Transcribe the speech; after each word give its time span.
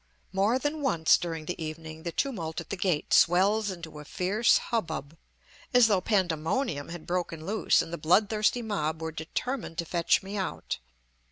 More 0.33 0.57
than 0.57 0.81
once 0.81 1.15
during 1.15 1.45
the 1.45 1.63
evening 1.63 2.01
the 2.01 2.11
tumult 2.11 2.59
at 2.59 2.71
the 2.71 2.75
gate 2.75 3.13
swells 3.13 3.69
into 3.69 3.99
a 3.99 4.03
fierce 4.03 4.57
hubbub, 4.57 5.15
as 5.75 5.85
though 5.85 6.01
pandemonium 6.01 6.89
had 6.89 7.05
broken 7.05 7.45
loose, 7.45 7.83
and 7.83 7.93
the 7.93 7.99
blood 7.99 8.27
thirsty 8.27 8.63
mob 8.63 8.99
were 8.99 9.11
determined 9.11 9.77
to 9.77 9.85
fetch 9.85 10.23
me 10.23 10.35
out. 10.37 10.79